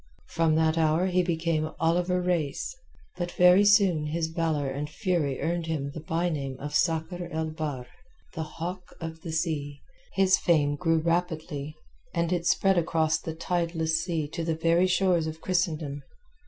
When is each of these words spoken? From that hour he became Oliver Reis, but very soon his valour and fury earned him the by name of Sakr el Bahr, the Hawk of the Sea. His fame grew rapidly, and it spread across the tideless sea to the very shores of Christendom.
From 0.29 0.55
that 0.55 0.79
hour 0.79 1.05
he 1.05 1.21
became 1.21 1.69
Oliver 1.79 2.19
Reis, 2.23 2.75
but 3.17 3.29
very 3.33 3.63
soon 3.63 4.07
his 4.07 4.29
valour 4.29 4.67
and 4.67 4.89
fury 4.89 5.39
earned 5.39 5.67
him 5.67 5.91
the 5.93 5.99
by 5.99 6.27
name 6.27 6.57
of 6.59 6.73
Sakr 6.73 7.29
el 7.31 7.51
Bahr, 7.51 7.85
the 8.33 8.41
Hawk 8.41 8.95
of 8.99 9.21
the 9.21 9.31
Sea. 9.31 9.79
His 10.13 10.39
fame 10.39 10.75
grew 10.75 10.97
rapidly, 10.97 11.75
and 12.15 12.33
it 12.33 12.47
spread 12.47 12.79
across 12.79 13.19
the 13.19 13.35
tideless 13.35 14.03
sea 14.03 14.27
to 14.29 14.43
the 14.43 14.55
very 14.55 14.87
shores 14.87 15.27
of 15.27 15.39
Christendom. 15.39 16.01